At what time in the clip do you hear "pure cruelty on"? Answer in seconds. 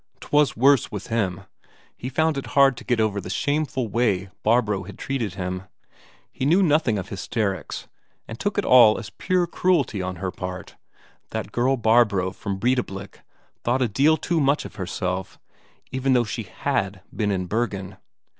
9.19-10.15